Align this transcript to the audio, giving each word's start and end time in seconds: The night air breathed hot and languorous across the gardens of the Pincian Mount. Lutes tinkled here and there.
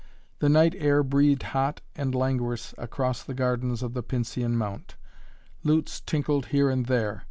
The 0.39 0.49
night 0.49 0.73
air 0.79 1.03
breathed 1.03 1.43
hot 1.53 1.79
and 1.95 2.15
languorous 2.15 2.73
across 2.75 3.21
the 3.21 3.35
gardens 3.35 3.83
of 3.83 3.93
the 3.93 4.01
Pincian 4.01 4.57
Mount. 4.57 4.95
Lutes 5.63 5.99
tinkled 6.01 6.47
here 6.47 6.71
and 6.71 6.87
there. 6.87 7.19